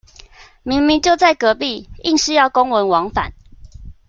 [0.63, 3.35] 明明就在隔壁，硬是要公文往返